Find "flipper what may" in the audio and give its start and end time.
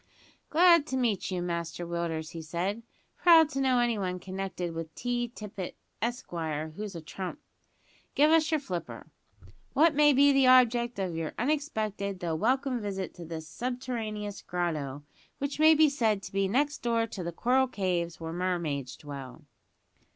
8.59-10.11